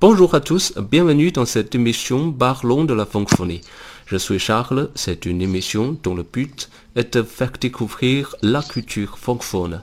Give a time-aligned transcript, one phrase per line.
[0.00, 3.60] Bonjour à tous, bienvenue dans cette émission Parlons de la francophonie.
[4.06, 9.18] Je suis Charles, c'est une émission dont le but est de faire découvrir la culture
[9.18, 9.82] francophone.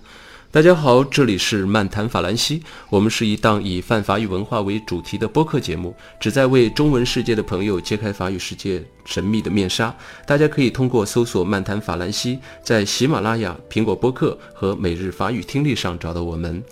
[0.50, 9.96] 大家好，这里是漫谈法兰西，我们是一档以泛法语文化为主题的播客节目，旨在为中文世界的朋友揭开法语世界神秘的面纱。
[10.26, 16.64] 大家可以通过搜索“漫谈法兰西”在喜马拉雅、苹果播客和每日法语听力上找到我们。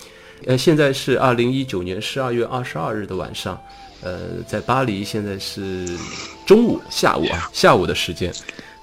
[0.45, 3.59] 呃，现在是二零一九年十二月二十二日的晚上，
[4.01, 5.97] 呃，在巴黎现在是
[6.45, 8.33] 中午下午啊下午的时间。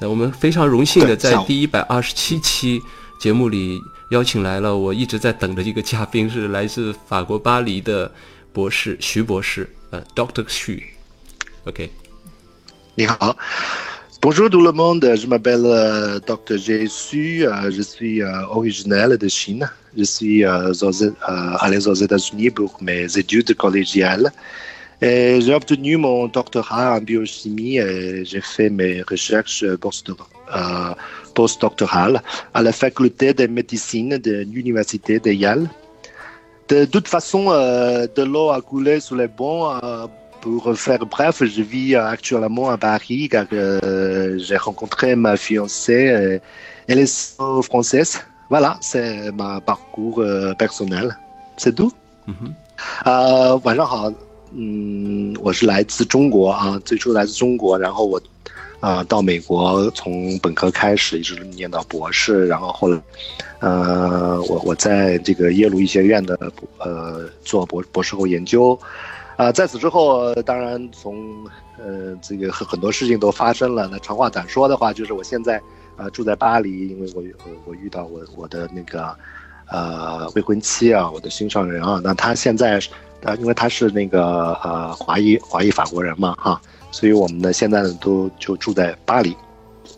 [0.01, 2.81] 那我们非常荣幸的在第一百二十七期
[3.21, 3.81] 节目里。
[4.11, 8.13] 邀请来了我一直在等的一个嘉宾，是来自法国巴黎的
[8.53, 10.83] 博士徐博士，呃，Doctor Xu。
[11.65, 11.91] OK，
[12.95, 13.35] 你好
[14.23, 15.65] ，Bonjour tout le monde, je m'appelle
[16.27, 23.53] Doctor Xu, je suis original de Chine, je suis allé aux États-Unis pour mes études
[23.55, 24.31] collégiales.
[25.01, 29.65] Et j'ai obtenu mon doctorat en biochimie et j'ai fait mes recherches
[31.35, 32.23] postdoctorales
[32.55, 35.69] à la faculté de médecine de l'université de Yale.
[36.69, 39.71] De toute façon, de l'eau a coulé sous les ponts
[40.42, 46.40] Pour faire bref, je vis actuellement à Paris car j'ai rencontré ma fiancée.
[46.88, 48.22] Elle est française.
[48.50, 50.24] Voilà, c'est mon parcours
[50.58, 51.18] personnel.
[51.58, 51.92] C'est tout.
[53.04, 54.12] 呃，晚上好。
[54.54, 58.22] 嗯，我是来自中国啊，最初来自中国，然后我，
[58.80, 63.02] 啊，到美国从本科开始一直念到博士，然后后来，
[63.60, 66.40] 呃，我我在这个耶鲁医学院的
[66.78, 68.80] 呃做博博士后研究，
[69.43, 71.45] 啊，在此之后，当然从
[71.79, 73.89] 呃这个很很多事情都发生了。
[73.91, 75.61] 那长话短说的话，就是我现在
[75.97, 77.23] 啊住在巴黎，因为我
[77.65, 79.17] 我遇到我我的那个
[79.69, 82.81] 呃未婚妻啊，我的心上人啊，那他现在。
[83.25, 89.33] 啊，因为他是那个呃华裔华裔法国人嘛，哈，所以我们呢现在呢都就住在巴黎，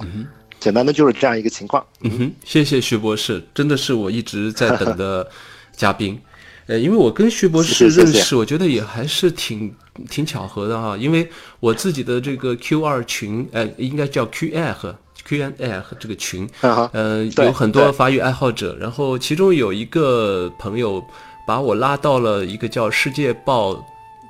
[0.00, 0.27] 嗯，
[0.61, 1.83] 简单的就是这样一个情况。
[2.03, 5.27] 嗯哼，谢谢徐博士，真的是我一直在等的
[5.72, 6.21] 嘉宾，
[6.66, 9.75] 呃，因为我跟徐博士认识，我觉得也还是挺
[10.08, 11.28] 挺巧合的哈，因为
[11.60, 21.03] 我自己的这个 Q 二群，呃，应该叫 Q L 和 Q N L 这个群，呃，有很多法语爱好者，然后其中有一个朋友。
[21.47, 23.74] 把我拉到了一个叫《世界报》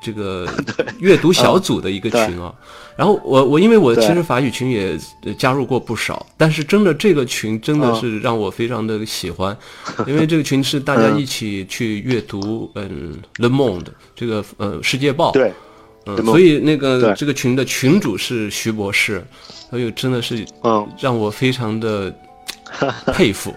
[0.05, 0.47] 这个
[1.01, 2.53] 阅读小组的一个群啊，
[2.95, 4.99] 然后我我因为我其实法语群也
[5.39, 9.57] 加入过不少，但是真的这个群真的是让我非常的喜欢，
[10.07, 13.85] 因为这个群是大家一起去阅读嗯《Le Monde》
[14.15, 15.51] 这个呃《世界报》对，
[16.05, 19.25] 嗯，所以那个这个群的群主是徐博士，
[19.71, 20.87] 所以真的是嗯。
[21.01, 22.15] 让我非常的
[23.15, 23.55] 佩服。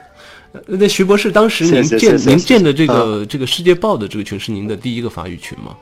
[0.66, 5.76] 那徐博士，当时您建您建的这个这个《世界报》的这个群是您的第一个法语群吗？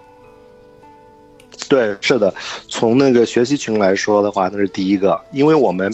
[1.67, 2.33] 对，是的。
[2.67, 5.91] 从那个学习群来说的话，那是第一个，因为我们，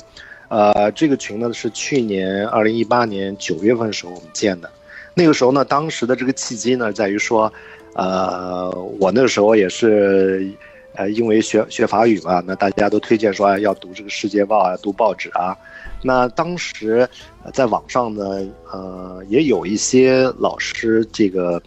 [0.50, 4.70] 呃，这个群呢是去年二零一八年九月份的时候我们建的。
[5.14, 7.52] 那个时候呢，当时的这个契机呢，在于说，
[7.94, 10.50] 呃，我那个时候也是，
[10.96, 15.56] 呃，因为学学法语嘛，那大家都推荐说要读这个《世界报》啊，读报纸啊。
[16.02, 17.08] 那当时，
[17.54, 18.24] 在网上呢，
[18.72, 21.62] 呃，也有一些老师这个，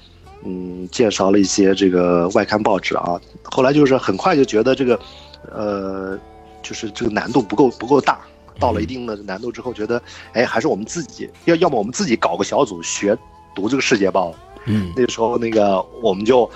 [0.45, 3.21] 嗯，介绍了一些这个外刊报纸啊。
[3.43, 4.99] 后来就是很快就觉得这个，
[5.53, 6.19] 呃，
[6.63, 8.21] 就是这个难度不够不够大，
[8.59, 10.01] 到了一定的难度之后，觉得，
[10.33, 13.17] 哎，还是我们自己要要么我们自己搞个小组学
[13.55, 14.31] 读这个《世界报》。
[14.67, 16.49] 嗯，那时候那个我们就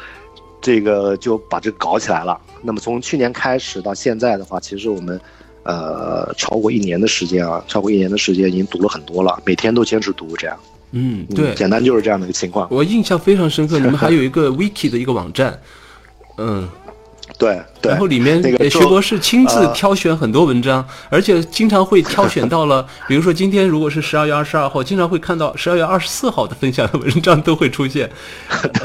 [0.60, 2.40] 这个就把这个搞起来了。
[2.62, 5.20] 那么从去年开始到现在的话，其实我们。
[5.64, 10.58] 呃，超过一年的时间啊，超过一年的时间已经读了很多了，每天都坚持读这样。
[10.92, 12.66] 嗯，对，简单就是这样的一个情况。
[12.70, 15.60] 我印象非常深刻， 你们还有一个 wiki 的一个网站，
[16.38, 16.68] 嗯，
[17.38, 28.10] 对，对然后里面那个徐博士亲自挑选很多文章，而且经常会挑选到了，比如说今天如果是十二月二十二号，经常会看到十二月二十四号的分享的文章都会出现。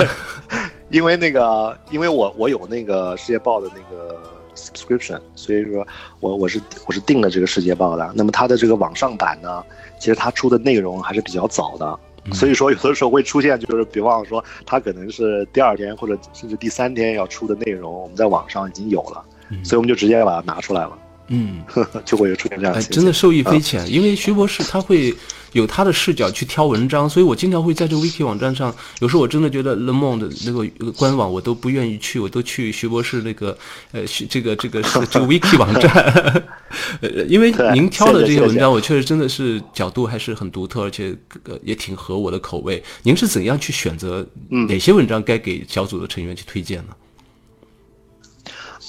[0.91, 4.32] 因为那个，因为我我有那个世界报的那个。
[4.55, 5.85] subscription，所以说
[6.19, 8.13] 我我是我是订了这个世界报的。
[8.15, 9.63] 那么它的这个网上版呢，
[9.99, 11.99] 其实它出的内容还是比较早的，
[12.33, 19.23] 所以说有的时候会出现，就是比方说它可能是第二天或者甚至第三天要出的内容，我们在网上已经有了，
[19.63, 20.97] 所以我们就直接把它拿出来了。
[21.27, 21.61] 嗯，
[22.05, 23.89] 就会有出现这样，哎，真的受益匪浅。
[23.91, 25.15] 因为徐博士他会
[25.53, 33.57] 有他的视角去挑文章， 所以我经常会在这个 wiki 网站上，有时候我真的觉得 Le Monde 那个官网我都不愿意去，我都去徐博士那个
[33.93, 36.43] 呃，这个这个是 这个 wiki 网站，
[37.01, 41.15] 呃，因为您挑的这些文章，我确实真的是角度还是很独特，而且
[41.63, 42.83] 也挺合我的口味。
[43.03, 44.25] 您是怎样去选择
[44.67, 46.93] 哪些文章该给小组的成员去推荐呢？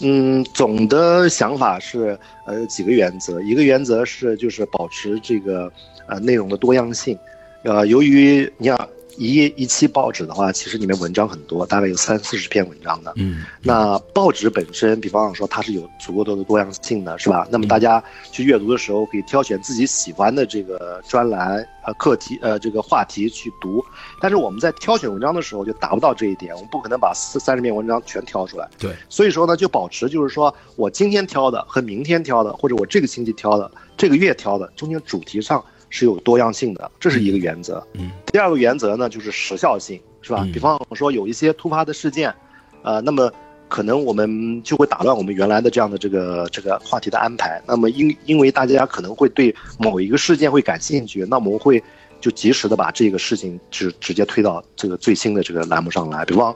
[0.03, 3.41] 嗯，总的想法是，呃，几个原则。
[3.41, 5.71] 一个原则是，就是保持这个，
[6.09, 7.17] 呃，内容的多样性。
[7.63, 13.13] 呃，由于你想一一期报纸的话，其实里面文章很多，大概有三四十篇文章的。
[13.17, 17.47] 嗯，那报纸本身，比方说它是有足够多的多样性的，是吧？
[17.51, 23.85] 那么大家去阅读的时候，可以挑选自己喜欢的这个专栏、呃课题、呃这个话题去读。
[24.21, 28.69] 但是我们在挑选文章的时候就达不到这一点，我们不可能把四三十篇文章全挑出来。
[28.79, 35.65] 对，所以说呢，就保持就是说我今天挑的和明天挑的，或者我这个星期挑的、这个月挑的，中间主题上。
[35.95, 37.81] 是有多样性的，这是一个原则。
[37.93, 40.45] 嗯，第二个原则呢，就是时效性，是吧？
[40.53, 42.35] 比方说有一些突发的事件，
[42.83, 43.31] 呃，那么
[43.69, 47.63] 可能我们就会打乱我们原来的这样的这个这个话题的安排。
[47.65, 51.81] 那么因因为大家可能会对某一个事件会感兴趣，那我们会
[52.21, 56.25] 就及时的把这个事情直直接推到这个最新的这个栏目上来。
[56.25, 56.53] 比方，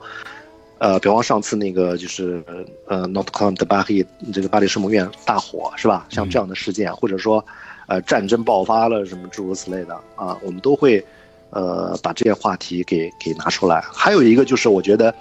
[0.79, 2.43] 呃，比方上次那个就是
[2.87, 6.05] 呃，Notre Dame de Paris 这个巴黎圣母院大火，是吧？
[6.09, 7.41] 像这样的事件，或者说。
[7.89, 11.03] 呃，战争爆发了什么诸如此类的啊，我们都会，
[11.49, 13.81] 呃，把这些话题给给拿出来。
[13.91, 15.11] 还有一个就是，我觉得，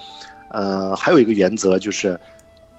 [0.50, 2.20] 呃，还有一个原则就是，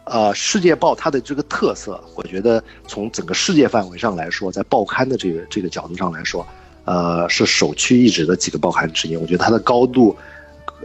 [0.03, 6.45] 呃，《世界报》它的这个特色，我觉得从整个世界范围上来说，在报刊的这个这个角度上来说，
[6.86, 9.18] 呃，是首屈一指的几个报刊之一。
[9.18, 10.15] 我觉得它的高度，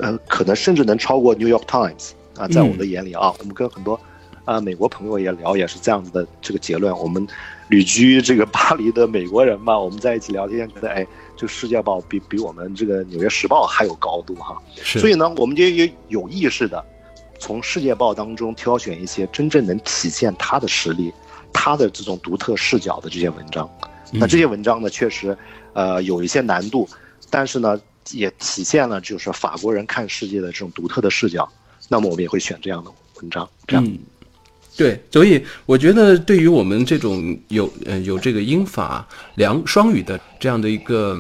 [0.01, 4.01] 呃，可能甚至能超过《New York Times》啊，在我的眼里啊，我们跟很多。
[4.45, 6.97] 啊，美国朋友也聊，也是这样子的这个结论。
[6.99, 7.27] 我们
[7.69, 11.07] 旅居这个巴黎的美国人嘛， 我们在一起聊天，觉得哎，
[11.37, 14.61] 这《世界报》比比我们这个《纽约时报》还有高度哈。
[14.83, 16.85] 所以呢，我们就也有意识的
[17.39, 21.13] 从《世界报》当中挑选一些真正能体现他的实力、
[21.53, 23.69] 他的这种独特视角的这些文章。
[24.13, 25.37] 那这些文章呢，确实
[25.73, 26.89] 呃有一些难度，
[27.31, 27.81] 但是呢，
[28.13, 31.49] 也体现了就是法国人看世界的这种独特的视角。
[31.89, 33.99] 那么我们也会选这样的文章，这样。
[34.77, 39.07] 对，所以我觉得对于我们这种有呃有这个英法
[39.37, 41.17] 两双语的这样的一个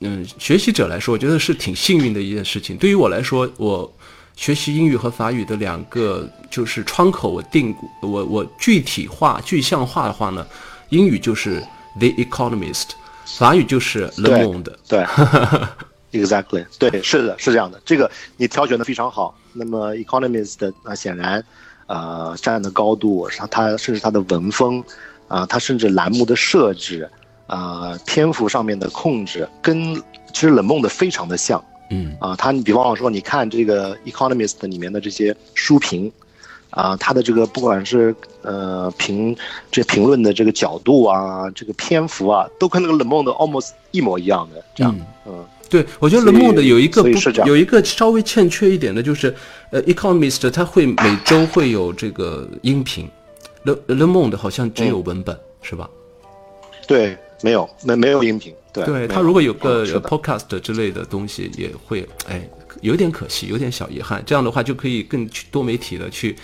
[0.00, 2.78] 嗯学习者来说，我觉得是挺幸运的一件事情。
[2.78, 3.94] 对于我来说，我
[4.36, 10.46] 学习英语和法语的两个就是窗口，我定我我具体化具象化的话呢，
[10.88, 11.62] 英语就是
[11.98, 12.86] The Economist，
[13.26, 14.72] 法语就是 Le Monde。
[14.88, 15.04] 对，
[16.10, 17.78] Exactly，对，是的，是这样的。
[17.84, 19.38] 这个你挑选的非常好。
[19.52, 21.44] 那么 Economist 那显然。
[21.86, 24.82] 呃，站的高度，它它甚至它的文风，
[25.28, 27.08] 啊，它甚至栏目的设置，
[27.46, 29.94] 啊，篇幅上面的控制，跟
[30.32, 36.10] 其实冷梦的非常的像，嗯，啊，它你比方说，你看这个《Economist》里面的这些书评，
[36.70, 39.36] 啊，它的这个不管是呃评
[39.70, 44.96] 这评论的这个角度啊，这个篇幅啊，都跟那个冷梦的 almost 一模一样的，这样，
[45.26, 45.44] 嗯。
[45.74, 47.08] 对，我觉得 Le Monde 有一个不
[47.44, 49.34] 有一个稍微欠缺一点的，就是
[49.70, 53.10] 呃，Economist 它会每周会有这个音频
[53.64, 55.90] ，Le Le Monde 好像只有文本，是吧？
[56.86, 58.54] 对，没有没没有音频。
[58.72, 62.48] 对，对他如果有个 Podcast 之类的东西，也会哎，
[62.80, 64.22] 有点可惜，有点小遗憾。
[64.24, 66.36] 这样的话就可以更多媒体的去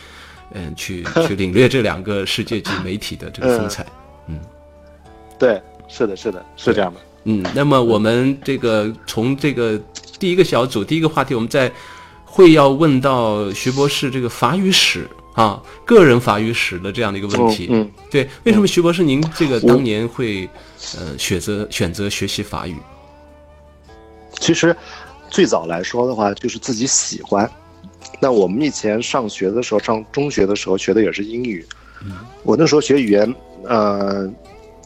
[0.55, 3.87] 嗯去去领略这两个世界级媒体的这个风采。
[4.27, 4.41] 嗯，
[5.39, 6.99] 对，是的，是的，是这样的。
[7.25, 9.79] 嗯，那么我们这个从这个
[10.19, 11.71] 第一个小组第一个话题，我们在
[12.25, 17.69] 会要问到徐博士这个法语史啊，个人法语史的这样的一个问题。
[17.71, 20.49] 嗯，对，为什么徐博士您这个当年会
[20.99, 22.77] 呃选择选择学习法语？
[24.39, 24.75] 其实
[25.29, 27.51] 最早来说的话，就是自己喜欢。
[28.19, 31.67] 那我们以前上学的时候，上中学的时候学的也是英语。
[32.05, 32.13] 嗯，
[32.45, 34.31] 我那时候学语言，呃，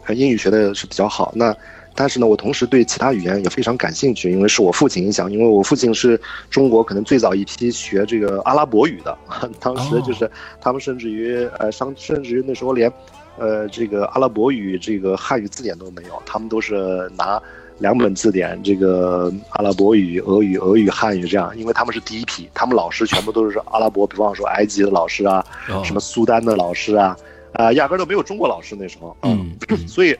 [0.08, 1.32] 英语学的是比较好。
[1.36, 1.54] 那
[1.94, 5.30] 但是呢，我同时对其他语言也非常感兴趣，因为是我父亲影响。
[5.30, 6.20] 因为我父亲是
[6.50, 9.16] 中国可能最早一批学这个阿拉伯语的，
[9.60, 10.28] 当时就是
[10.60, 12.92] 他们甚至于呃，上甚至于那时候连，
[13.38, 17.40] 呃，这个阿拉伯语这个汉语字典都没有，他们都是拿
[17.78, 25.44] 两本字典，这个阿拉伯语、俄语、俄语、汉语这样，因为他们是第一批，他们老师全部都是阿拉伯，比方说埃及的老师啊，
[25.84, 27.16] 什么苏丹的老师啊，
[27.52, 30.16] 啊，压根都没有中国老师那时候，嗯， 所以。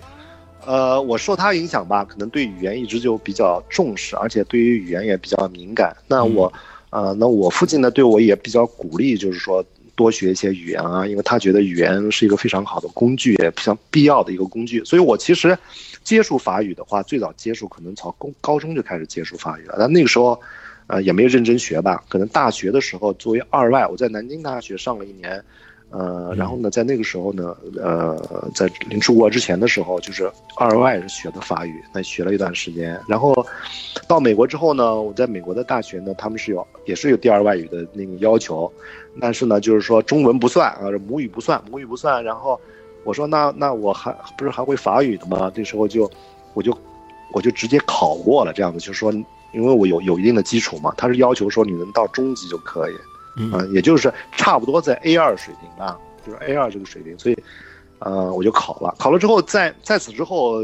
[0.67, 5.97] 呃，我受他影响吧，可能对语言一直就比较重视，而且对于语言也比较敏感。
[6.07, 6.53] 那我，
[6.91, 14.85] 呃，那我父亲呢，对我也比较鼓励，就是说多学一些语言啊，因为他觉得语言是一个非常好的工具，也非常必要的一个工具。
[14.85, 15.57] 所以我其实
[16.03, 20.41] 接触法语的话，最早接触可能从高高中就开始接触法语了，但那个时候，
[20.87, 22.03] 呃，也没有认真学吧。
[22.09, 25.43] 可能大学的时候作为二外，我在南京大学上了一年。
[25.97, 28.21] 呃，然后呢，在那个时候呢，呃，
[28.53, 33.01] 在临出国之前的时候，就是二外是学的法语，那学了一段时间。
[33.07, 33.33] 然后
[34.09, 38.69] 到美国之后呢，我在美国的大学呢，他们是有也是有第二外语的那个要求，
[39.21, 42.25] 但是呢，就是说中文不算啊，母语不算，母语不算。
[42.25, 42.61] 然后
[43.05, 45.49] 我说那那我还不是还会法语的吗？
[45.55, 46.11] 这时候就
[46.55, 46.77] 我就
[47.33, 49.13] 我就直接考过了，这样子就是说，
[49.53, 52.95] 因为我有有一定的基础嘛，他是要求说你能到中级就可以。
[53.37, 57.37] 嗯，也就是差不多在 A 二水平啊，就是 A 二这个水平，所以，
[57.99, 60.63] 呃，我就考了，考了之后，在在此之后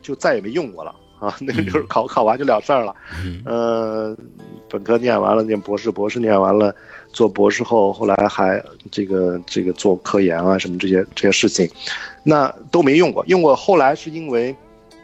[0.00, 2.94] 就再也没用过了啊，那个就是考考完就了事儿了。
[3.44, 4.16] 嗯，
[4.68, 6.72] 本科念完了，念博士，博士念完了，
[7.12, 11.68] 做博士后，后来还这个这个做科研啊什么这些这些事情，
[12.22, 13.24] 那都没用过。
[13.26, 14.54] 用过后来是因为，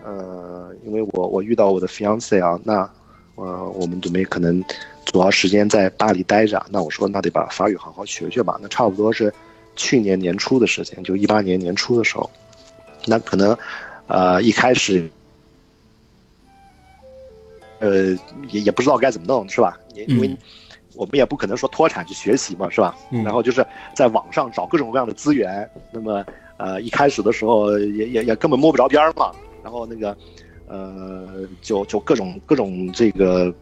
[0.04, 2.88] 呃，因为我我遇到我的 fiance 啊，那
[3.34, 4.62] 呃，我们准备可能。
[5.12, 8.56] 主要时间在巴黎待着，那我说那得把法语好好学学吧。
[8.62, 9.32] 那差不多是
[9.74, 12.30] 去年年初的时间，就一八年年初的时候。
[13.06, 13.56] 那可能，
[14.06, 15.10] 呃，一开始，
[17.80, 18.16] 呃，
[18.50, 19.76] 也也不知道该怎么弄，是吧？
[19.94, 20.30] 因为
[20.94, 22.96] 我们也不可能说脱产去学习嘛，是吧？
[23.10, 25.68] 然后就是在网上找各种各样的资源。
[25.90, 26.24] 那么，
[26.56, 29.32] 呃，一开始的时候也也也根本摸不着边儿嘛。
[29.64, 30.16] 然后那个，
[30.68, 33.52] 呃，就就各种各种这个。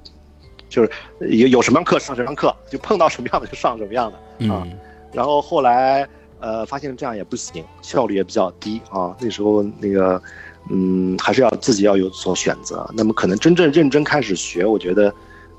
[0.69, 4.67] 就是有有什么样课上什么样课，就碰到什么样的就上什么样的啊。
[5.13, 6.07] 然后后来
[6.41, 9.17] 呃发现这样也不行，效率也比较低啊。
[9.21, 10.21] 那时候那个
[10.71, 12.89] 嗯还是要自己要有所选择。
[12.95, 15.13] 那么可能真正认真开始学，我觉得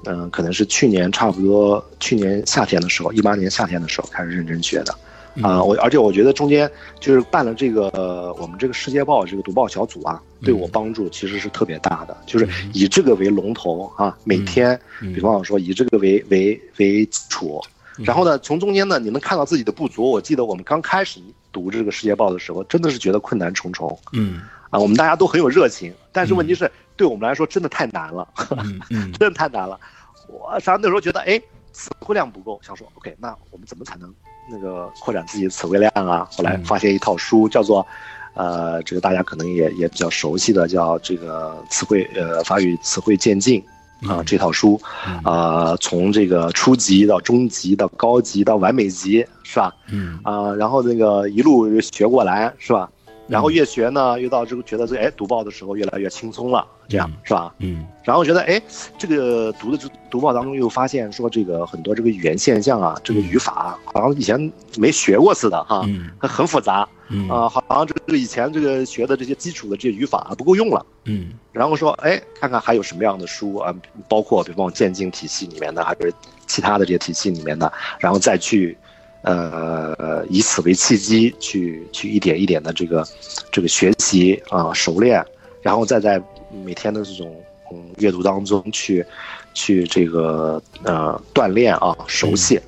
[0.06, 4.96] 嗯可能是去年差不多去年夏天的时候，一八年夏天的时候开始认真学的。
[5.42, 6.70] 啊，我而且我觉得中间
[7.00, 12.18] 就是办了这个我们这个世界报这个读报小组啊，对我帮助其实是特别大的。
[12.26, 17.62] 就是以这个为龙头啊，每天，比方说以这个为为为基础，
[17.98, 20.10] 然后呢，从中间呢你能看到自己的不足。
[20.10, 21.20] 我记得我们刚开始
[21.52, 23.98] 读这个世界报的时候，真的是觉得困难重重。
[24.14, 28.28] 嗯，啊，我们大家都很有热情，但是问题是对我们来说真的太难了，
[28.90, 29.80] 真的太难了。
[30.28, 34.14] 我实际上那时候觉得，哎，词汇量不够，想说，OK，那我们怎么才能？
[34.50, 37.86] 那个扩展自己的词汇量啊，后来发现一套书叫做，
[38.34, 43.64] 呃，这个大家可能也也比较熟悉的，叫这个词汇呃法语词汇渐进
[44.08, 44.80] 啊这套书，
[45.24, 49.74] 啊从这个初级到中级到高级到完美级是吧？
[49.92, 52.90] 嗯啊，然后那个一路学过来是吧？
[53.30, 57.54] 然后越学呢，越到这个觉得这哎读报的时候越来越轻松了，这样是吧？
[57.60, 58.60] 嗯，然后觉得哎
[58.98, 65.86] 这个读的这读报当中又发现说这个很多这个语言现象啊，这个语法好像以前没学过似的哈，
[66.20, 66.88] 它很复杂，
[67.30, 73.72] 啊，好像这个以前这个学的这些基础的这些语法不够用了，嗯，然后说哎看看还有什么样的书啊，
[74.10, 76.12] 包括比方渐进体系里面的，还是
[76.48, 78.76] 其他的这些体系里面的，然后再去。
[79.22, 83.06] 呃，以此为契机，去去一点一点的这个
[83.52, 85.24] 这个学习啊，熟练，
[85.62, 86.22] 然后再在
[86.64, 87.36] 每天的这种
[87.72, 89.06] 嗯阅读当中去
[89.54, 92.60] 去这个呃锻炼啊，熟悉，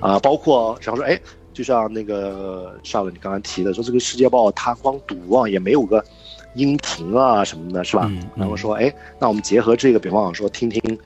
[0.00, 1.18] 啊，包括然后说，哎，
[1.54, 6.04] 就像那个上了你刚刚提的，说这个世界报它光读啊，也没有个
[6.54, 8.10] 音频啊什么的，是吧？
[8.36, 10.98] 然后说，哎，那我们结合这个，比方说听听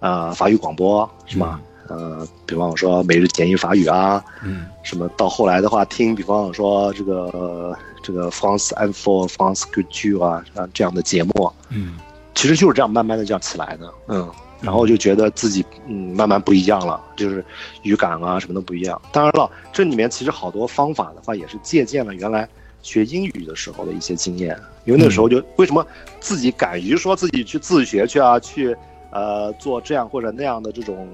[0.00, 1.60] 啊法语广播，是吧？
[1.88, 11.98] 呃，比方说每日简易法语啊，嗯，什么到后来的话，听比方说这个这个 France and for France Culture 啊，啊这样的节目，嗯，
[12.34, 14.28] 其实就是这样慢慢的这样起来的，嗯，
[14.60, 17.44] 然后就觉得自己嗯慢慢不一样了，就是
[17.82, 19.00] 语感啊什么都不一样。
[19.12, 22.48] 当然了，这里面其实好多方法的话也是借鉴了原来
[22.82, 25.86] 学英语的时候的一些经验，因为那时候就为什么
[26.20, 28.76] 自己敢于说自己去自学去啊去。
[29.16, 31.08] 呃，做这样或者那样的这种，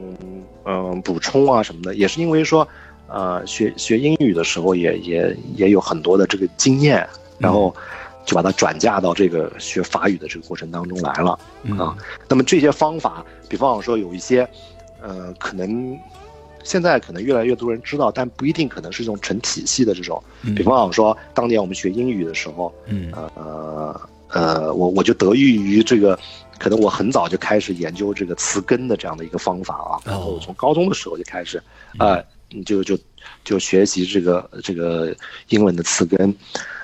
[0.64, 2.66] 嗯，补充啊什么的，也是因为说，
[3.06, 7.72] 呃，学学英语的时候也也也有很多的这个经验，然后
[8.26, 11.38] 就把它转嫁到这个学法语的这个过程当中来了
[11.78, 11.96] 啊。
[12.28, 14.48] 那么这些方法，比方说有一些，
[15.00, 15.96] 呃，可能
[16.64, 20.20] 现在可能越来越多人知道，但不一定可能是这种成体系的这种。
[20.56, 26.18] 比方说，当年我们学英语的时候，嗯，呃呃，我我就得益于这个。
[26.62, 31.60] 可能我很早就开始研究这个词根的这样的一个方法啊，然后从高中的时候就开始，
[31.98, 32.22] 啊，
[32.64, 32.96] 就就
[33.44, 35.12] 就学习这个这个
[35.48, 36.32] 英文的词根，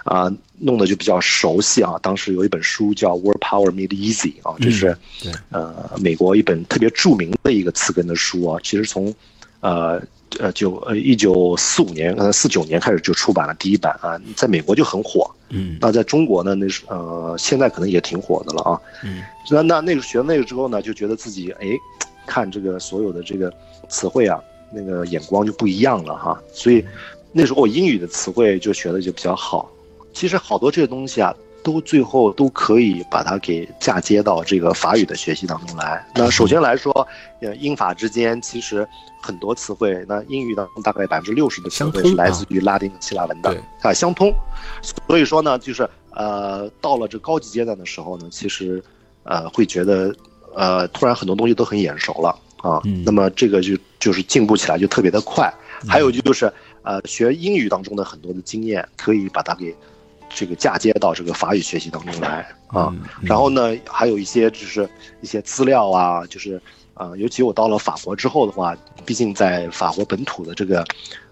[0.02, 1.94] 啊，弄得就比较熟悉啊。
[2.02, 4.98] 当时有一本书叫《Word Power Made Easy》啊，这是
[5.50, 8.58] 呃美国一本特别著名的一个词根的书啊。
[8.64, 9.14] 其实从
[9.60, 10.02] 呃。
[10.38, 21.68] 呃，就呃，一九四五年，呃，四九年开始就出版了第一版啊，在美国就很火，嗯，那在中国呢，那是呃，现在可能也挺火的了啊，嗯，那那那个学那个之后呢，就觉得自己哎，
[22.26, 23.52] 看这个所有的这个
[23.88, 26.84] 词汇啊，那个眼光就不一样了哈，所以
[27.32, 29.70] 那时候我英语的词汇就学的就比较好。
[30.12, 36.06] 其实好多这些东西啊，都最后都可以把它给嫁接到这个法语的学习当中来。
[36.14, 37.06] 那首先来说，
[37.40, 38.86] 呃，英法之间其实
[39.20, 44.32] 很多词汇，那英语当中大概百分之六十的词汇是来自于拉丁希腊文的啊，相通。
[45.06, 48.82] 所以说呢，就是呃，到了这高级阶段的时候呢，其实
[49.24, 50.14] 呃会觉得
[50.54, 52.80] 呃突然很多东西都很眼熟了啊。
[53.04, 55.52] 那么这个就就是进步起来就特别的快。
[55.86, 56.50] 还有就是
[56.82, 59.74] 呃学英语当中的很多的经验，可以把它给。
[60.28, 64.88] 这个嫁接到这个法语学习当中来啊，然后呢，还有一些就是
[65.20, 66.60] 一些资料啊，就是
[66.94, 70.84] 啊，尤其我到了法国之后的话，毕竟在法国本土的这个，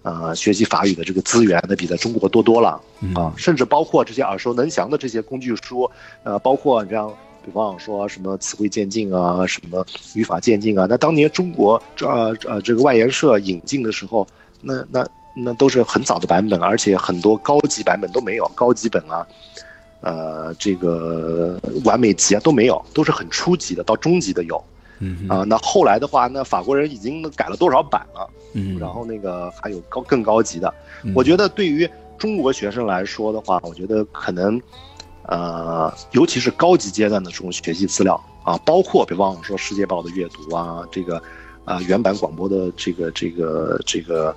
[0.02, 2.80] 呃，学习法语的这个资源那，比在中国多多了。
[3.14, 5.90] 啊，甚至包括这些耳熟能详的这些工具书，
[6.22, 7.12] 呃，包括你像，
[7.44, 9.84] 比方说什么词汇渐进啊，什么
[10.14, 14.26] 语法渐进啊，那当年中国这呃这个外研社引进的时候，
[14.62, 15.06] 那那。
[15.38, 19.26] 那都是很早的版本，而且很多高级版本都没有，高级本啊，
[20.00, 24.64] 呃，这个完美级啊都没有，都是很初级的，到中级的有，
[24.98, 30.72] 嗯啊，那后来的话，那法国人已经改了多少版了，嗯，然后那个还有高更高级的，
[31.14, 34.58] 我觉得对于中国学生来说的话，我觉得可能，
[35.24, 41.22] 呃，尤其是高级阶段的这种学习资料啊，包括别忘了说《世界报》的阅读啊，这个
[41.66, 44.34] 啊原版广播的这个这个这个。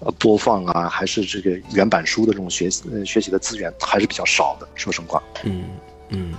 [0.00, 5.22] 呃，播放啊，还是这个原版书的这种学习呃学习的资源还是比较少的，说实话。
[5.44, 5.64] 嗯
[6.10, 6.32] 嗯，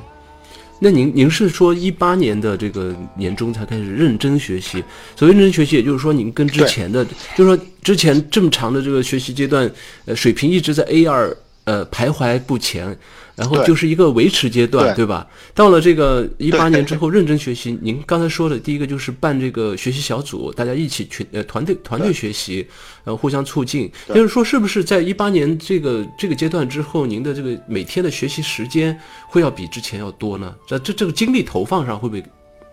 [0.80, 4.82] 那您您是说一八年的这个年中才开始认真学习？
[5.16, 7.04] 所谓认真学习，也就是说您跟之前的，
[7.36, 9.70] 就是说之前这么长的这个学习阶段，
[10.06, 11.36] 呃，水平一直在 A 二，
[11.70, 12.98] 呃，徘徊不前。
[13.40, 15.26] 然后就是一个维持阶段，对吧？
[15.56, 17.80] 到了这个一八年之后，认真学习。
[17.82, 22.68] 您刚才说的第一个就是办这个学习小组，大家一起群呃团队团队学习，
[23.06, 23.90] 呃互相促进。
[24.10, 29.00] 就是说，是不是在一八年这个这个阶段之后，您的这个每天的学习时间
[29.30, 30.54] 会要比之前要多呢？
[30.68, 32.22] 这这这个精力投放上会不会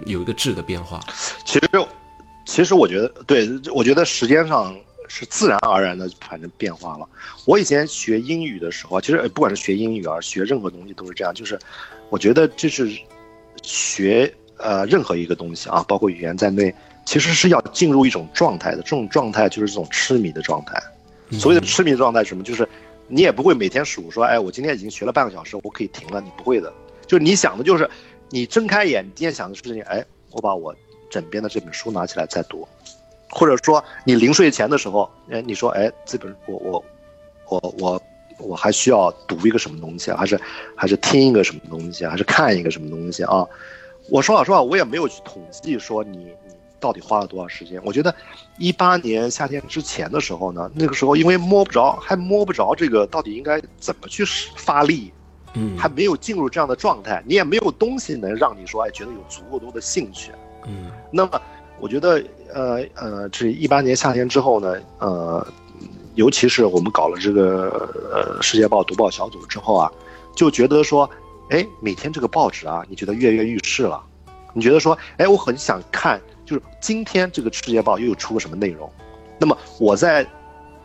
[0.06, 0.98] 有一个质的变化？
[1.44, 1.68] 其实，
[2.44, 4.74] 其实我觉得，对我觉得时间上。
[5.08, 7.08] 是自然而然的，反正变化了。
[7.44, 11.32] 我以前学英语的时候，其实不管是学英语啊，学任何东西都是这样。
[11.34, 11.58] 就是
[12.10, 12.90] 我觉得，就是
[13.62, 18.78] 学呃任何一个东西啊，包括语言在内，其实是要进入一种状态的。
[18.78, 20.82] 这种状态就是这种痴迷的状态。
[21.32, 22.42] 所谓的痴迷状态是什么？
[22.42, 22.68] 就是
[23.08, 26.20] 你也不会每天数说，哎，我今天已经学了半个小时，我可以停了。
[26.20, 26.72] 你不会的。
[27.06, 27.88] 就你想的就是，
[28.30, 30.74] 你睁开眼，你今天想的事情，哎，我把我
[31.08, 32.66] 枕边的这本书拿起来再读。
[33.30, 36.84] 或者说你临睡前的时候，哎，你说，哎，这本我我
[37.48, 38.02] 我我
[38.38, 40.16] 我还需要读一个什么东西啊？
[40.16, 40.40] 还是
[40.76, 42.06] 还是听一个什么东西？
[42.06, 43.44] 还是看一个什么东西啊？
[44.08, 47.80] 我说老实话，我也没有去统计说你你到底花了多少时间。
[47.84, 48.14] 我觉得
[48.58, 54.24] 一八年夏天之前的时候呢，那个时候因为摸不着，还摸不着这个到底应该怎么去
[54.56, 55.12] 发力，
[55.54, 60.30] 嗯，还没有进入这样的状态，你也没有东西能让你说，哎，觉得有足够多的兴趣，
[60.66, 61.40] 嗯，那么。
[61.80, 65.46] 我觉得，呃呃，这一八年夏天之后呢，呃，
[66.14, 69.92] 尤其是我们搞了这个呃《世界报》读报小组之后啊，
[70.34, 71.08] 就觉得说，
[71.50, 74.02] 哎，每天这个报纸啊，你觉得跃跃欲试了，
[74.52, 78.90] 你觉得说，哎，我很想看，就是今天这个《世界报》又出个什么内容，
[79.38, 80.26] 那么我在。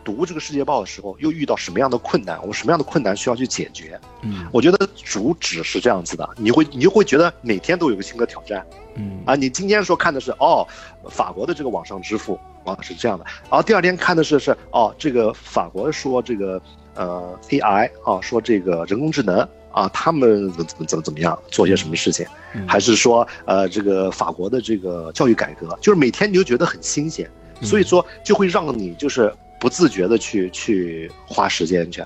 [0.04, 2.38] 读这个世界报的时候，又遇到什么样的困难？
[2.40, 3.98] 我们什么样的困难需要去解决？
[4.22, 8.64] 嗯，我觉得主旨是这样子的，你会你就会觉得每天都有个新的挑战。
[8.94, 10.66] 嗯啊，你今天说看的是哦，
[11.08, 16.60] 法国的这个网上支付啊是这样的，然后第二天看的是是哦，这个法国说这个
[16.94, 19.38] 呃 AI 啊，说这个人工智能
[19.70, 22.26] 啊，他们怎怎么怎么怎么样做些什么事情？
[22.66, 27.30] 还是说呃这个法国的这个教育改革，就是每天你就觉得很新鲜，
[27.62, 29.32] 所以说就会让你就是。
[29.62, 32.02] 不自觉的去去花时间去，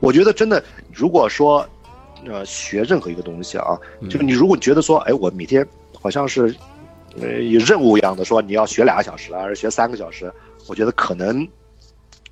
[0.00, 1.68] 我觉得真的，如果说，
[2.24, 5.68] 呃，学任何一个东西啊，就是你如果觉得说，哎，我每天
[6.00, 6.56] 好像是，
[7.20, 10.32] 呃，有任务一样的说你要学两个小时，还是学三个小时，
[10.66, 11.46] 我觉得可能，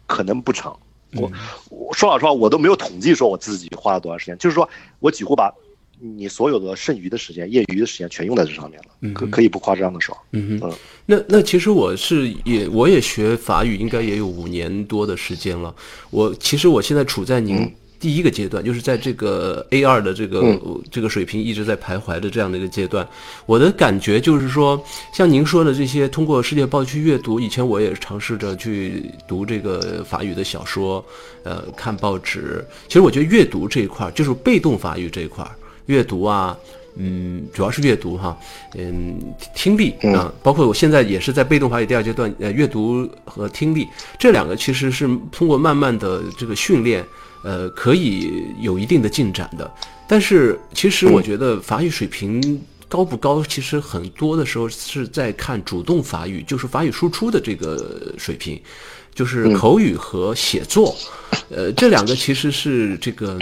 [0.06, 0.74] 可能不成。
[1.16, 1.30] 我
[1.68, 4.66] 我说老实话，我都没有统计说我自己花了多长时间，就是说
[5.00, 5.52] 我几乎把。
[5.98, 10.16] 你所有的剩余的时间、业余的时间全用在这上面了，可可以不夸张的说。
[10.32, 10.72] 嗯嗯，
[11.06, 15.74] 那那其实我是也我也学法语，应该也有五年多的时间了。
[16.10, 23.08] 我其实我现在处在您第一个阶段，就是在这个 A 二的这个这个水平一直在徘徊的这样的一个阶段。
[23.46, 24.78] 我的感觉就是说，
[25.14, 31.02] 像您说的这些，通过《世界报》去阅读，以前我也尝试着去读这个法语的小说，
[31.42, 32.62] 呃，看报纸。
[32.86, 35.50] 其实我觉得阅读这一块就是被动法语这一块。
[35.86, 36.56] 阅读啊，
[36.96, 38.36] 嗯，主要是阅读哈，
[38.74, 39.18] 嗯，
[39.54, 43.86] 听力啊，包括我现在也是在被动法语第二阶段，呃，阅读和听力
[44.18, 47.04] 这两个其实是通过慢慢的这个训练，
[47.42, 49.70] 呃，可以有一定的进展的。
[50.08, 58.60] 但是其实我觉得法语水平高不高，其实很多的时候是在看主动法语，就是法语输出的这个水平。
[59.16, 60.94] 就是口语和写作，
[61.48, 63.38] 呃，这两个其实是这个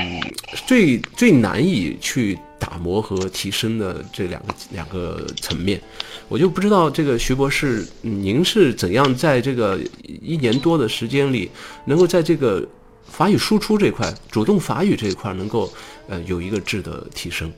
[0.68, 5.82] 最最难以去打磨和提升的这两个两个层面。
[6.28, 11.50] 我就不知道这个徐博士，您是怎样在这个一年多的时间里，
[11.84, 12.64] 能够在这个
[13.10, 15.68] 法语输出这块、主动法语这一块，能够
[16.08, 17.52] 呃有一个质的提升？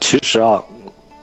[0.00, 0.64] 其实啊，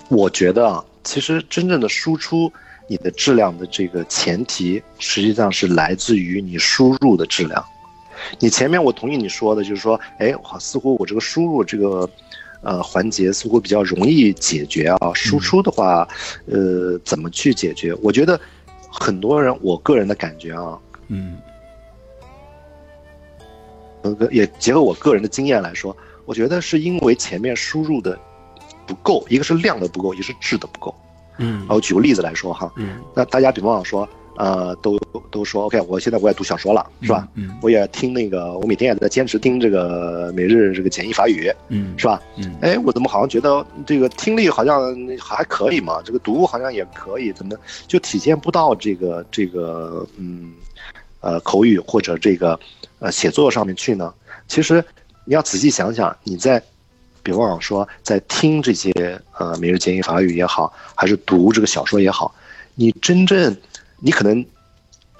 [0.08, 2.53] 我觉得啊，其实真正的输出。
[2.88, 7.63] 你的质量的这个前提，实际上是来自于你输入的质量。
[8.39, 12.10] 你前面我同意你说的，就是说，哎，好，似乎我这个输入这个，
[12.62, 15.12] 呃，环节似乎比较容易解决啊。
[15.13, 16.08] 输出的话，
[16.45, 17.93] 呃，怎么去解决？
[18.02, 18.39] 我觉得
[18.89, 21.38] 很多人，我个人的感觉啊，嗯，
[24.32, 25.95] 也结合我个人的经验来说，
[26.26, 28.17] 我觉得是因为前面输入的
[28.88, 30.95] 不够，一个是量的不够，一个是质的不够。
[31.38, 34.98] 嗯，我举个例子来说哈，嗯，那大家比方说，呃，都
[35.30, 37.28] 都说 OK，我现在我也读小说了，是吧？
[37.36, 42.21] 嗯，我也听那个，我每天也在坚持听这个每日这个简易法语，嗯，是吧？
[42.38, 47.56] 嗯，哎，我怎么好像觉得这个听力好像还可以嘛，这个读好像也可以，怎么
[47.88, 50.54] 就体现不到这个这个嗯，
[51.19, 52.60] 呃，口语或者这个
[53.00, 54.13] 呃写作上面去呢？
[54.48, 54.84] 其实
[55.26, 56.62] 你要仔细想想，你在。
[57.26, 58.92] 比方说，在听这些
[59.36, 62.32] 呃每日简易法语也好，还是读这个小说也好，
[62.76, 63.58] 你真正，
[63.98, 64.46] 你可能，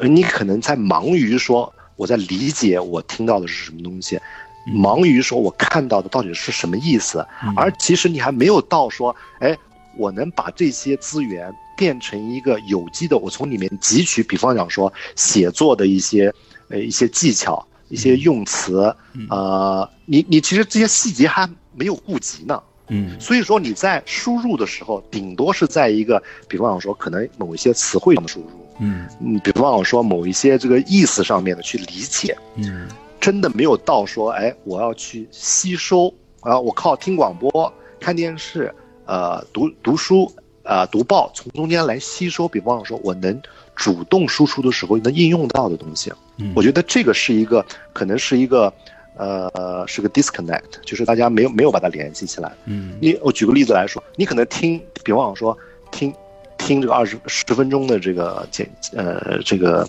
[0.02, 4.20] 你可能在忙于说我在理解我听到的是什么东西，
[4.68, 9.58] 忙于说我看到的到底是什么意思，而其实你还没有到说，哎，
[9.98, 16.32] 我能把这些资源变成一个有机的，我从里面汲取，比方讲说写作的一些
[16.70, 18.96] 呃一些技巧、一些用词，
[19.28, 21.50] 呃，你你其实这些细节还。
[21.76, 28.48] 没有顾及呢，嗯，所以说你在输入的时候，顶多是在一个，比方说可能某一些词汇上的输入，
[28.80, 29.08] 嗯。
[29.20, 32.88] 嗯，比方说某一些这个意思上面的去理解，嗯，
[33.20, 38.74] 真的没有到说，哎，我要去吸收啊，我靠听广播、看电视，
[39.06, 40.32] 呃，读读书，
[40.64, 43.42] 呃，读报，从中间来吸收，比方说我能
[43.76, 48.72] 主动输出的时候能应用到的东西，嗯，我觉得这个是一个，可能是一个。
[49.18, 52.52] 呃，是个 disconnect，就是大家没有没有把它联系起来。
[52.66, 55.58] 嗯，你我举个例子来说，你可能听，比方说
[55.92, 56.14] 听
[56.58, 59.88] 听这个二十十分钟的这个简呃这个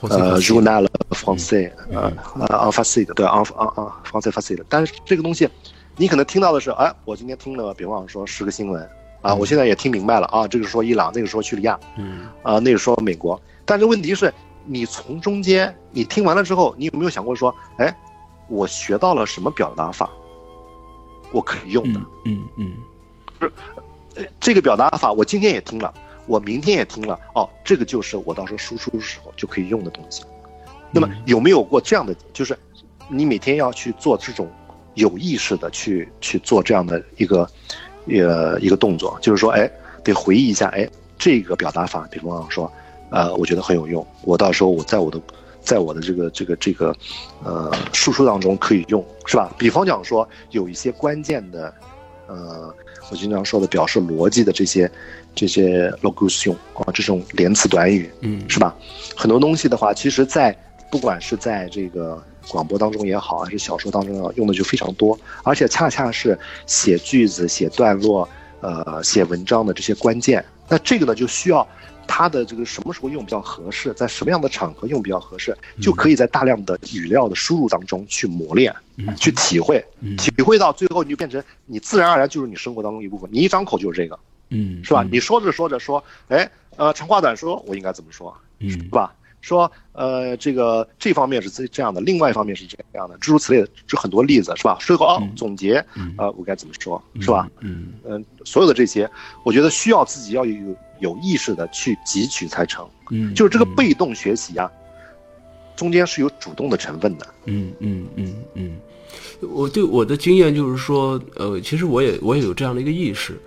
[0.00, 5.48] 呃 journal français 呃呃 français 的对 en en en français français 的，但是这个东西
[5.96, 8.88] 你可能听到的是，哎，我今天听了，比方说十个新闻
[9.22, 12.28] 啊，我现在也听明白了啊，这个说伊朗，那个说叙利亚，嗯。
[12.42, 14.32] 啊，那个说美国，但是问题是，
[14.64, 17.96] 你从中间你听完了之后，你有没有想过说，哎？
[18.48, 20.10] 我学到了什么表达法，
[21.32, 22.00] 我可以用的。
[22.24, 22.72] 嗯嗯，
[23.38, 23.52] 不是，
[24.40, 25.92] 这个表达法我今天也听了，
[26.26, 27.18] 我明天也听了。
[27.34, 30.24] 哦，这个就是我到时候输出的时候就可以用的东西。
[30.90, 32.58] 那么有没有过这样的，就是
[33.08, 34.50] 你每天要去做这种
[34.94, 37.46] 有意识的去去做这样的一个
[38.06, 39.70] 呃一个动作，就是说，哎，
[40.02, 42.72] 得回忆一下，哎，这个表达法，比方说，
[43.10, 45.20] 呃，我觉得很有用，我到时候我在我的。
[45.60, 46.94] 在我的这个这个这个，
[47.44, 49.52] 呃，输出当中可以用，是吧？
[49.58, 51.72] 比方讲说，有一些关键的，
[52.26, 52.74] 呃，
[53.10, 54.90] 我经常说的表示逻辑的这些
[55.34, 58.74] 这些 locution 啊，这种连词短语，嗯，是吧？
[59.14, 60.56] 很多东西的话，其实，在
[60.90, 68.26] 不管是在这个广播当中也好，还是小说当中啊，用的就非常多，而且恰恰是写句子、写段落、
[68.60, 70.42] 呃，写文章的这些关键。
[70.68, 71.66] 那这个呢，就需要。
[72.08, 78.74] 它的这个什么时候用比较合适，在什么样的场合用比较合适，就可以在大量的语料的输入当中去磨练，
[79.16, 79.84] 去体会，
[80.16, 83.28] 体会到最后你就变成你自然而然就是你生活当中一部分。
[83.30, 84.18] 你一张口就是这个，
[84.48, 85.04] 嗯，是吧？
[85.08, 89.14] 你说着说着说，哎，呃，长话短说，我应该怎么说，嗯是吧？
[89.48, 94.76] 说，呃，这个这方面是这这样的，另外一方面是这样的，诸如此类的，就很多例子，是吧？
[94.80, 95.84] 最后啊，总结，
[96.18, 97.48] 呃，我该怎么说，是吧？
[97.60, 99.10] 嗯嗯，所有的这些，
[99.44, 102.86] 我觉得需要自己要有有意识的去汲取才成。
[103.10, 104.70] 嗯，就是这个被动学习啊，
[105.74, 107.26] 中间是有主动的成分的。
[107.46, 108.76] 嗯嗯嗯嗯，
[109.40, 113.40] 我对我的经验就是说，呃，其实我也我也有这样的一个意识，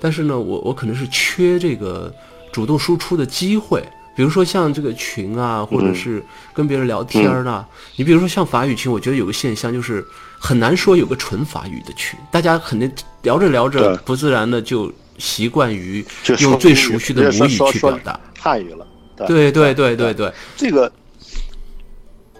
[0.00, 2.14] 但是呢，我我可能是缺这个
[2.52, 3.82] 主动输出的机会。
[4.18, 6.20] 比如说像这个群啊，或者是
[6.52, 10.04] 跟别人聊天儿呢，你比如说像法语群，我觉得有个现象就是
[10.40, 16.04] 很难说有个纯法语的群，大家肯定聊着聊着不自然的就习惯于
[16.40, 18.18] 用最熟悉的母语去表达。
[18.36, 18.84] 汉语了。
[19.18, 20.12] 对对对对。
[20.12, 20.92] 对，这个，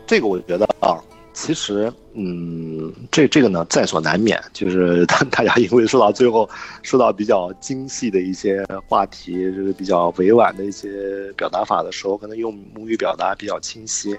[0.04, 0.98] 这个我觉得啊，
[1.40, 6.50] 其实，嗯，这这个呢在所难免，就是当大家因为说到最后，
[6.82, 14.18] 说到比较精细的一些话题，就是比较委婉的一些表达法的时候，可能用母语表达比较清晰。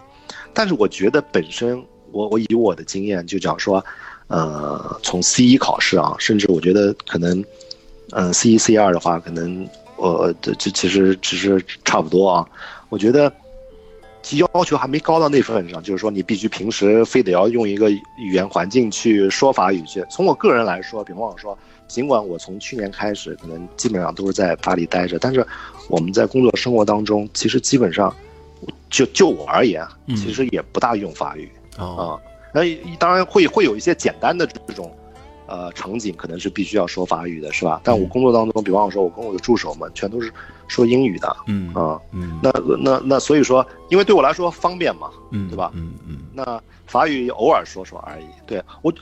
[0.53, 3.84] 但是我觉得本身，我我以我的经验就讲说，
[4.27, 7.43] 呃，从 C 一考试啊，甚至我觉得可能，
[8.12, 9.67] 嗯，C 一 C 二的话，可能。
[10.01, 12.47] 呃，这这其实只是差不多啊。
[12.88, 13.29] 我觉得
[14.21, 20.05] 其要求还没高到那份上，就是说你必须平时非得要用一个语言环境去说法语去。
[20.10, 25.45] 从我个人来说，比方说，尽管我从去年开始可能基本上都是在巴黎待着，但是
[25.88, 28.13] 我们在工作生活当中，其实基本上
[28.89, 32.19] 就就我而言，其实也不大用法语啊。
[32.53, 32.62] 那
[32.97, 34.91] 当然会会有一些简单的这种。
[35.49, 37.81] 呃，场景可能是必须要说法语的，是吧？
[37.83, 40.31] 但我工作当中，比方说，我跟我的助手们全都是
[40.67, 45.71] 说英语的，嗯啊，嗯，那那那，所以说，因为对我来说方便嘛，嗯，对吧？
[45.73, 48.25] 嗯嗯，那法语偶尔说说而已。
[48.45, 48.93] 对我，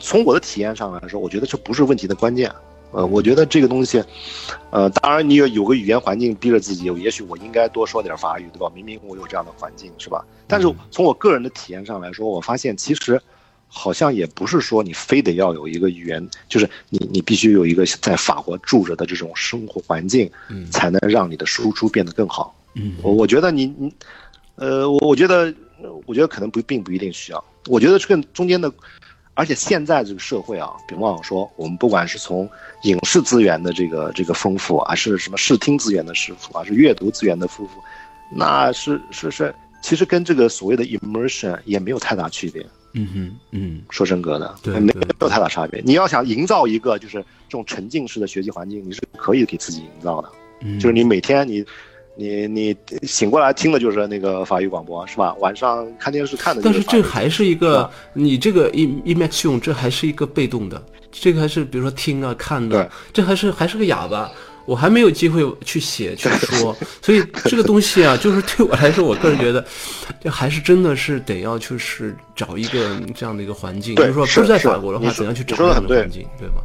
[0.00, 2.52] 从我的体验上来说，我觉得这不是问题的关键。
[2.90, 4.02] 呃，我觉得这个东西，
[4.70, 8.68] 呃，当然你有有个语言环境逼着自己，也许我应该多说点法语，对吧？
[8.74, 10.24] 明明我有这样的环境，是吧？
[10.48, 13.20] 但是从我个人的体验上来说，我发现其实。
[13.76, 22.54] 好像也不是说你非得要有一个语言，就是你你必须有一个在法国住着的这种生活环境，嗯，才能让你的输出变得更好。
[22.74, 23.92] 嗯，我我觉得你你，
[24.54, 25.52] 呃，我我觉得
[26.06, 27.44] 我觉得可能不并不一定需要。
[27.66, 28.72] 我觉得这个中间的，
[29.34, 32.48] 而且现在这个社会啊，别忘了说我们不管是从
[32.84, 37.80] 影视资源的这个这个丰富，还是什么视听资源的丰富，还是阅读资源的丰富，
[38.30, 42.64] 那是是是，其实跟这个所谓的 immersion 也没有太大区别。
[42.96, 45.82] 嗯哼，嗯，说真格的，对，没有太大差别。
[45.84, 50.28] 你要想营造一个就是这种沉浸式的学习环境，你是可以给自己营造的。
[50.62, 51.64] 嗯，就是你每天你，
[52.16, 55.34] 你你醒过来听的就是那个法语广播，是吧？
[55.40, 56.62] 晚上看电视看的。
[56.64, 60.80] 但是这还是一个你这个 im immersion，这还是一个被动的，
[61.10, 64.30] 这个还是比如说听啊看的，这还是还是个哑巴。
[64.66, 69.64] 我还没有机会去写 去说，所以这个东西啊，就是对我来说，我个人觉得，
[70.20, 76.62] 这还是真的是得要就是找一个这样的一个环境，就是说不是在法国的话，怎样去找这样的环境，对吗？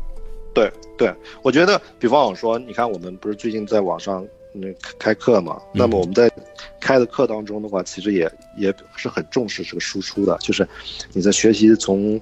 [0.53, 6.31] 对对，我觉得，比方我说，你看我们不是最近在网上那开课嘛，那么我们在
[6.79, 10.67] 开的课当中的话，其实也也是很重视这个输出的，就是
[11.13, 12.19] 你在学习从。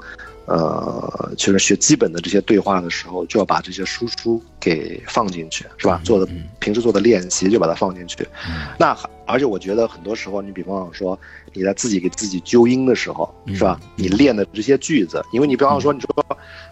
[0.47, 6.01] 呃，其实学基本的这些对话的时候，就要把这些输出给放进去，是吧？
[6.05, 8.25] 做的平时做的练习就把它放进去。
[8.79, 11.19] 那而且我觉得很多时候，你比方说
[11.51, 13.77] 你在自己给自己纠音的时候，是吧？
[13.97, 16.25] 你练的这些句子，因为你比方说你说，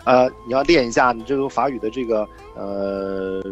[0.06, 3.44] 呃，你要练一下你这个法语的这个呃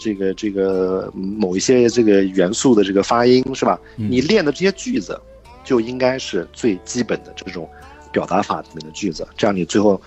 [0.00, 3.78] 这个这个某一些这个元素的这个发音，是吧？
[3.96, 5.20] 你练的这些句子，
[5.62, 7.68] 就应该是最基本的这种。
[8.16, 10.00] 表达法里面的句子，这样你最后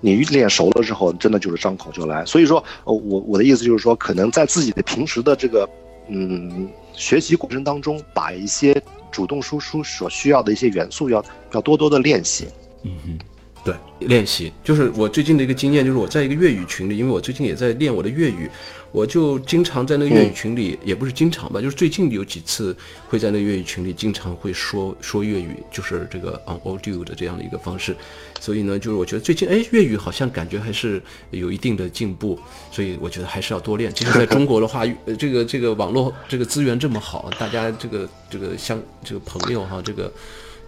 [0.00, 2.26] 你练熟了之后，真的就是张口就来。
[2.26, 5.68] 所以说，我我的意思就是说，可能在自己的平时的这个
[6.08, 8.82] 嗯学习过程当中，把一些
[9.12, 12.48] 主动输出所需要的一些元素，要要多多的练习。
[12.82, 13.18] 嗯嗯，
[13.66, 13.74] 对，
[14.08, 18.48] 练习就是我最近的一个经验，就是我在一个粤语群里，因为我最近也在练我的粤语。
[18.92, 22.74] 我就经常在那个粤语群里，也不是经常吧，就是最近有几次
[23.08, 27.94] 会在那个粤语群里经常会说说粤语，就是这个 on audio 的这样的一个方式。
[28.40, 32.38] 所以呢，就是我觉得最近哎，粤语好像感觉还是有一定的进步，
[32.70, 33.92] 所以我觉得还是要多练。
[33.92, 40.10] 其实在中国的话，呃 这个这个网络这个资源这么好，大家这个这个相这个朋友哈，这个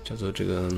[0.04, 0.68] 叫做这个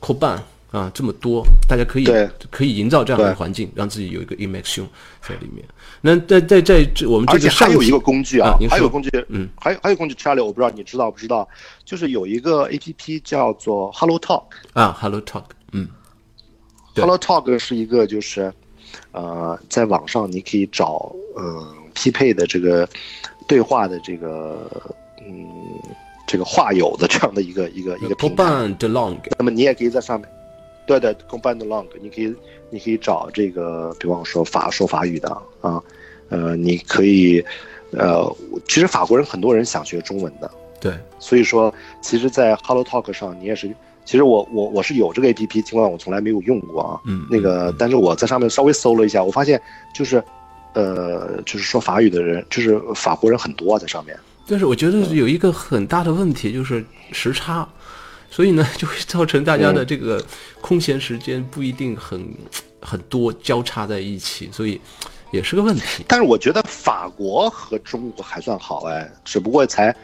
[0.00, 0.42] 扣伴。
[0.72, 2.08] 啊，这么多，大家可以
[2.50, 4.86] 可以营造这样的环境，让自己有一个 immersion
[5.20, 5.62] 在里面。
[6.00, 11.46] 那在在在这我们这个还有一个工具啊，还有工具，嗯，还有还有工具，Charlie，我不知道你知道不知道，
[11.84, 15.86] 就是有一个 A P P 叫做 Hello Talk 啊，Hello Talk，嗯
[16.96, 18.50] ，Hello Talk 是一个就是，
[19.10, 22.88] 呃，在网上你可以找嗯匹配的这个
[23.46, 24.70] 对话的这个
[25.20, 25.46] 嗯
[26.26, 28.42] 这个话友的这样的一个一个一个平台。
[29.38, 30.26] 那么你也可以在上面。
[30.86, 32.34] 对对，combined long，你可以
[32.70, 35.28] 你可以找这个，比方说法说法语的
[35.60, 35.82] 啊，
[36.28, 37.44] 呃，你可以，
[37.92, 38.24] 呃，
[38.66, 43.68] 其实法国人很多人想学中文的，对，所以说，其实，在 Hello Talk 上，你也是，
[44.04, 49.60] 其实我我我是有这个 A P P，尽管我从来没有用过啊，嗯，那个，但是我在上面稍微搜了一下，我发现
[49.94, 50.22] 就是，
[50.72, 54.18] 呃，就是说法语的人，就是法国人很多啊在上面，
[54.48, 57.68] 但是我觉得有一个很大的问题就是时差，
[58.32, 60.24] 所以呢 就会造成大家的这个
[60.60, 62.26] 空闲时间不一定很
[62.80, 64.80] 很多交叉在一起，所以
[65.30, 66.02] 也是个问题。
[66.08, 69.94] 但是我觉得法国和中国还算好哎，只不过才。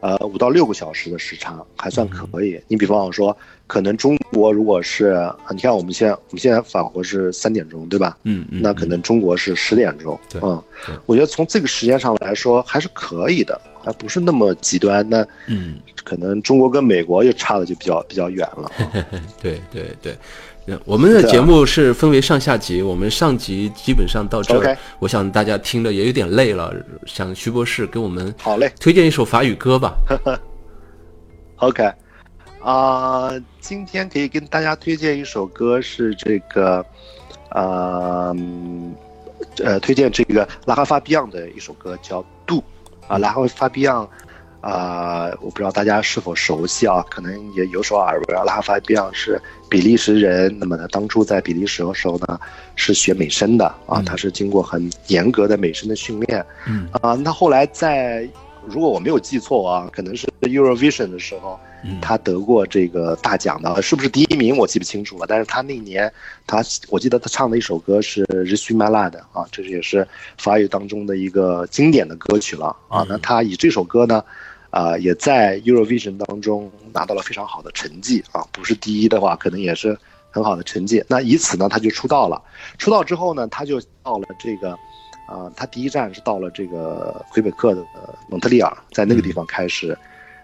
[0.00, 2.60] 呃，五到六个小时的时差还算可以。
[2.68, 8.16] 你比方说，可能中国如果是，你看我们现在，我们现在法国是三点钟，对吧？
[8.22, 8.62] 嗯嗯。
[8.62, 10.16] 那可能中国是十点钟。
[10.30, 10.40] 对。
[10.44, 10.62] 嗯，
[11.04, 15.08] 我觉得从这个时间上来说还是可以的，还不是那么极端。
[15.08, 18.70] 那嗯，可能中国跟美国又差的就比较比较远了。
[19.40, 20.14] 对对对。
[20.84, 26.74] 我们的节目是分为上下集，我们上集基本上到这儿，我想大家听的也有点累了，
[27.06, 29.96] 想徐博士给我们好嘞推荐一首法语歌吧。
[31.56, 31.90] OK，
[32.60, 36.84] 啊，今天可以跟大家推荐一首歌，是这个，
[37.52, 38.36] 呃，
[39.64, 42.58] 呃，推荐这个拉哈法比昂的一首歌，叫《度》
[43.08, 44.06] 啊，然后 Fabian，。
[44.60, 47.00] 啊，我不知道大家是否熟悉啊？
[47.08, 48.44] 可能也有所耳闻。
[48.44, 49.40] 拉法比昂是
[49.70, 52.40] 比利时人，那么他当初在比利时的时候呢，
[52.74, 56.44] 是学美声的啊，他是经过很严格的美声的训练。
[56.66, 58.28] 嗯啊，那后来在，
[58.66, 61.58] 如果我没有记错啊，可能是 Eurovision 的时候，
[62.00, 65.26] 他得过这个大奖的，是不是第一名我记不清楚了。
[65.28, 66.12] 但是他那年，
[66.46, 73.06] 他我记得他唱的一首歌是《r e s u m a l a 的啊，这也是法语当中的一个经典的歌曲了啊。
[73.08, 74.22] 那他以这首歌呢。
[74.70, 79.98] 啊，也在 Eurovision 当中拿到了非常好的成绩啊，不是第一的话，可能也是
[80.30, 81.02] 很好的成绩。
[81.08, 82.42] 那以此呢，他就出道了。
[82.76, 84.72] 出道之后呢，他就到了这个，
[85.26, 87.82] 啊，他第一站是到了这个魁北克的
[88.28, 89.96] 蒙特利尔，在那个地方开始，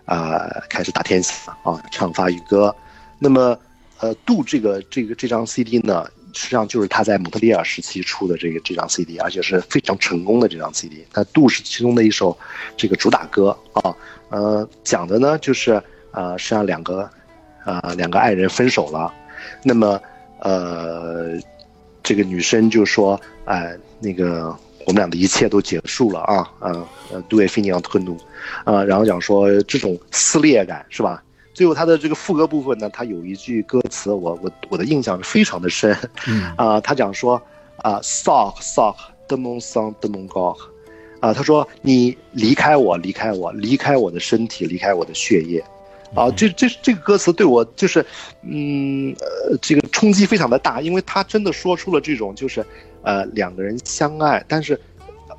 [0.04, 2.74] 啊，开始打天下啊，唱法语歌。
[3.18, 3.58] 那么，
[4.00, 6.06] 呃，杜这个这个这张 CD 呢？
[6.36, 11.06] 实际上就是他在蒙特利尔时期出的这个这张 CD，而且是非常成功的这张 CD。
[11.14, 12.36] 那《杜》是其中的一首
[12.76, 13.94] 这个主打歌啊，
[14.30, 17.08] 呃，讲的呢就是呃，实际上两个
[17.64, 19.14] 呃两个爱人分手了，
[19.62, 20.00] 那么
[20.40, 21.38] 呃
[22.02, 24.52] 这个女生就说哎那个
[24.86, 28.16] 我们俩的一切都结束了啊，呃呃杜也非尼昂特努，
[28.64, 31.22] 啊，然后讲说这种撕裂感是吧？
[31.54, 35.96] 最后，他的这个副歌部分呢，他有一句歌词，我我我的印象非常的深，
[36.56, 37.40] 啊，他讲说
[37.76, 38.96] 啊，sock sock
[39.28, 40.58] de mon sang de mon corps，
[41.20, 45.62] 啊，他说你离开我，离开我，离开我的身体，离开我的血液，
[46.12, 48.04] 啊，这这这个歌词对我就是，
[48.42, 52.66] 嗯，呃，这个冲击非常的大，因为他真的说出了这种就是，
[53.04, 54.80] 呃，两个人相爱，但是，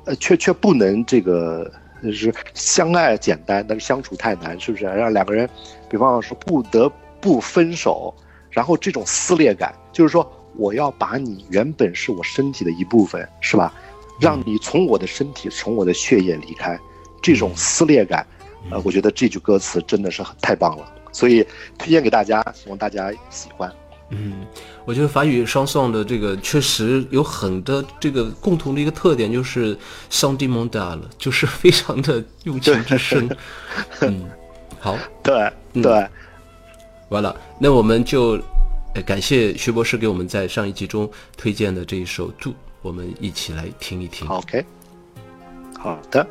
[0.04, 1.70] 呃，却却不能这个。
[2.02, 4.84] 就是相爱简单，但是相处太难，是不是？
[4.84, 5.48] 让两个人，
[5.88, 8.14] 比方说不得不分手，
[8.50, 13.72] 然后这种撕裂感，就是说我要把你原本是我身体的一部分，是吧？
[14.20, 16.78] 让你从我的身体、从我的血液离开，
[17.22, 18.24] 这种撕裂感，
[18.70, 21.44] 呃，我觉得这句歌词真的是太棒了，所以
[21.78, 23.72] 推荐给大家，希望大家喜欢。
[24.10, 24.46] 嗯，
[24.84, 29.76] 我觉得法语双颂的这个确实有很多这个共同的一个特点，就是
[30.08, 33.28] 上帝蒙达了，就是非常的用情至深。
[34.02, 34.24] 嗯，
[34.78, 36.08] 好，对对，
[37.08, 38.40] 完了，那我们就
[39.04, 42.50] 感谢徐博士给我们在上一集中推荐的这一首《祝》，
[42.82, 44.28] 我们一起来听一听。
[44.28, 44.64] OK，
[45.78, 46.24] 好的。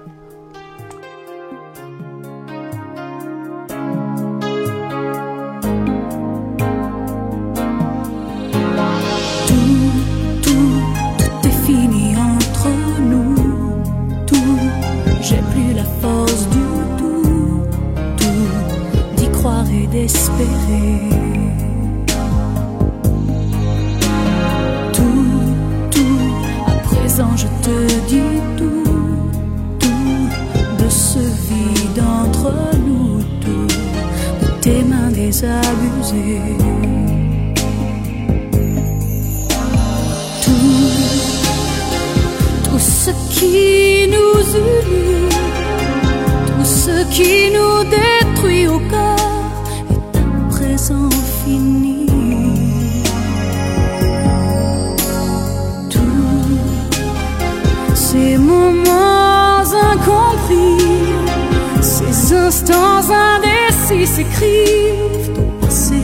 [63.87, 66.01] passé s'écrivent au passé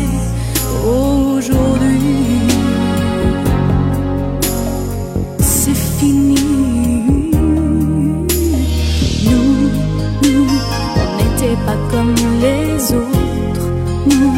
[0.86, 1.48] aujourd'hui.
[5.39, 7.32] C'est fini.
[9.26, 9.70] Nous,
[10.24, 10.47] nous,
[10.95, 13.68] on n'était pas comme les autres.
[14.08, 14.34] Nous,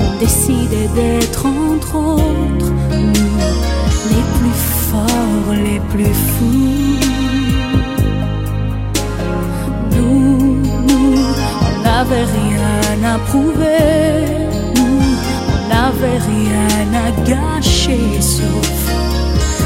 [0.00, 2.72] on décidait d'être entre autres.
[2.90, 3.38] Nous,
[4.10, 4.58] les plus
[4.90, 6.97] forts, les plus fous.
[11.98, 14.24] N'avait rien à prouver,
[14.86, 18.70] on n'avait rien à gâcher sauf,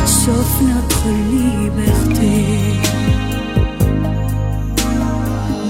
[0.07, 2.35] sauf notre liberté.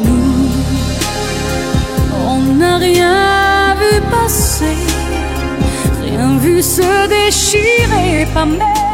[0.05, 0.51] Nous,
[2.29, 4.77] on n'a rien vu passer,
[6.01, 8.92] rien vu se déchirer, pas même